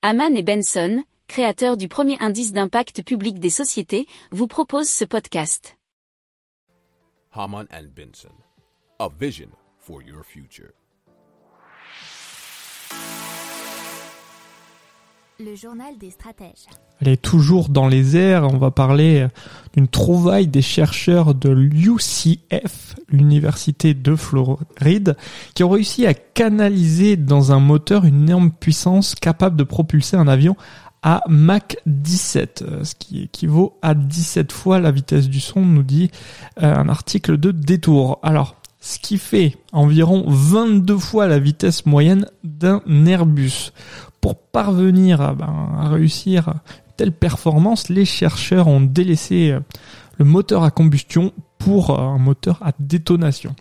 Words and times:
Haman 0.00 0.36
et 0.36 0.44
Benson, 0.44 1.02
créateurs 1.26 1.76
du 1.76 1.88
premier 1.88 2.16
indice 2.20 2.52
d'impact 2.52 3.02
public 3.02 3.40
des 3.40 3.50
sociétés, 3.50 4.06
vous 4.30 4.46
proposent 4.46 4.88
ce 4.88 5.04
podcast. 5.04 5.76
Haman 7.32 7.66
and 7.72 7.88
Benson, 7.96 8.30
a 9.00 9.08
vision 9.08 9.48
for 9.76 10.00
your 10.00 10.22
future. 10.24 10.72
Le 15.40 15.54
journal 15.54 15.96
des 16.00 16.10
stratèges. 16.10 16.66
Elle 17.00 17.06
est 17.06 17.22
toujours 17.22 17.68
dans 17.68 17.86
les 17.86 18.16
airs. 18.16 18.42
On 18.52 18.56
va 18.56 18.72
parler 18.72 19.28
d'une 19.72 19.86
trouvaille 19.86 20.48
des 20.48 20.62
chercheurs 20.62 21.32
de 21.32 21.48
l'UCF, 21.48 22.96
l'université 23.08 23.94
de 23.94 24.16
Floride, 24.16 25.16
qui 25.54 25.62
ont 25.62 25.68
réussi 25.68 26.08
à 26.08 26.14
canaliser 26.14 27.16
dans 27.16 27.52
un 27.52 27.60
moteur 27.60 28.04
une 28.04 28.24
énorme 28.24 28.50
puissance 28.50 29.14
capable 29.14 29.54
de 29.54 29.62
propulser 29.62 30.16
un 30.16 30.26
avion 30.26 30.56
à 31.02 31.22
Mach 31.28 31.76
17, 31.86 32.64
ce 32.82 32.94
qui 32.96 33.22
équivaut 33.22 33.78
à 33.80 33.94
17 33.94 34.50
fois 34.50 34.80
la 34.80 34.90
vitesse 34.90 35.28
du 35.28 35.38
son, 35.38 35.60
nous 35.60 35.84
dit 35.84 36.10
euh, 36.60 36.74
un 36.74 36.88
article 36.88 37.38
de 37.38 37.52
Détour. 37.52 38.18
Alors, 38.24 38.56
ce 38.80 38.98
qui 38.98 39.18
fait 39.18 39.56
environ 39.72 40.24
22 40.26 40.98
fois 40.98 41.26
la 41.26 41.38
vitesse 41.38 41.86
moyenne 41.86 42.26
d'un 42.44 42.82
Airbus. 43.06 43.72
Pour 44.28 44.36
parvenir 44.36 45.22
à, 45.22 45.32
ben, 45.32 45.70
à 45.80 45.88
réussir 45.88 46.52
telle 46.98 47.12
performance, 47.12 47.88
les 47.88 48.04
chercheurs 48.04 48.68
ont 48.68 48.82
délaissé 48.82 49.52
euh, 49.52 49.60
le 50.18 50.26
moteur 50.26 50.64
à 50.64 50.70
combustion 50.70 51.32
pour 51.56 51.98
euh, 51.98 52.02
un 52.02 52.18
moteur 52.18 52.58
à 52.60 52.72
détonation. 52.78 53.56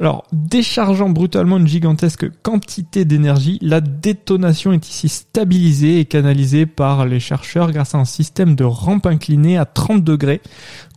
Alors, 0.00 0.24
déchargeant 0.30 1.08
brutalement 1.08 1.56
une 1.56 1.66
gigantesque 1.66 2.28
quantité 2.42 3.06
d'énergie, 3.06 3.58
la 3.62 3.80
détonation 3.80 4.74
est 4.74 4.86
ici 4.86 5.08
stabilisée 5.08 6.00
et 6.00 6.04
canalisée 6.04 6.66
par 6.66 7.06
les 7.06 7.18
chercheurs 7.18 7.72
grâce 7.72 7.94
à 7.94 7.98
un 7.98 8.04
système 8.04 8.54
de 8.54 8.64
rampe 8.64 9.06
inclinée 9.06 9.56
à 9.56 9.64
30 9.64 10.04
degrés 10.04 10.42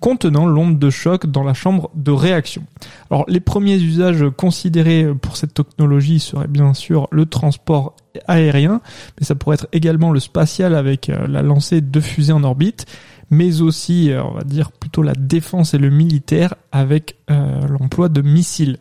contenant 0.01 0.45
l'onde 0.45 0.77
de 0.77 0.89
choc 0.89 1.25
dans 1.25 1.43
la 1.43 1.53
chambre 1.53 1.89
de 1.95 2.11
réaction. 2.11 2.63
Alors, 3.09 3.23
les 3.29 3.39
premiers 3.39 3.77
usages 3.77 4.25
considérés 4.35 5.07
pour 5.21 5.37
cette 5.37 5.53
technologie 5.53 6.19
seraient 6.19 6.49
bien 6.49 6.73
sûr 6.73 7.07
le 7.11 7.25
transport 7.25 7.95
aérien, 8.27 8.81
mais 9.19 9.25
ça 9.25 9.35
pourrait 9.35 9.55
être 9.55 9.67
également 9.71 10.11
le 10.11 10.19
spatial 10.19 10.75
avec 10.75 11.09
euh, 11.09 11.27
la 11.27 11.41
lancée 11.41 11.81
de 11.81 11.99
fusées 11.99 12.33
en 12.33 12.43
orbite 12.43 12.85
mais 13.31 13.61
aussi, 13.61 14.11
euh, 14.11 14.23
on 14.23 14.33
va 14.33 14.43
dire, 14.43 14.71
plutôt 14.71 15.01
la 15.01 15.13
défense 15.13 15.73
et 15.73 15.77
le 15.77 15.89
militaire 15.89 16.55
avec 16.71 17.17
euh, 17.31 17.67
l'emploi 17.67 18.09
de 18.09 18.21
missiles. 18.21 18.77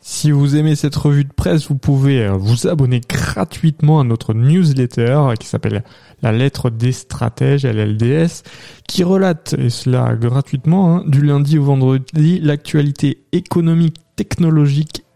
Si 0.00 0.30
vous 0.30 0.54
aimez 0.54 0.74
cette 0.74 0.96
revue 0.96 1.24
de 1.24 1.32
presse, 1.32 1.68
vous 1.68 1.78
pouvez 1.78 2.28
vous 2.28 2.66
abonner 2.66 3.00
gratuitement 3.00 4.00
à 4.00 4.04
notre 4.04 4.34
newsletter 4.34 5.30
qui 5.40 5.46
s'appelle 5.46 5.82
La 6.20 6.30
lettre 6.30 6.68
des 6.68 6.92
stratèges, 6.92 7.64
LLDS, 7.64 8.42
qui 8.86 9.02
relate, 9.02 9.54
et 9.58 9.70
cela 9.70 10.14
gratuitement, 10.14 10.96
hein, 10.96 11.04
du 11.06 11.22
lundi 11.22 11.56
au 11.56 11.64
vendredi, 11.64 12.38
l'actualité 12.40 13.24
économique, 13.32 13.96
technologique 14.14 15.03